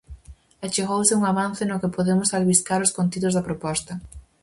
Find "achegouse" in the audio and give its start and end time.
0.65-1.17